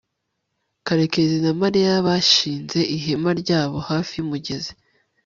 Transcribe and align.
karekezi 0.85 1.37
na 1.45 1.51
mariya 1.61 1.93
bashinze 2.07 2.79
ihema 2.97 3.31
ryabo 3.41 3.77
hafi 3.89 4.11
y'umugezi 4.15 4.71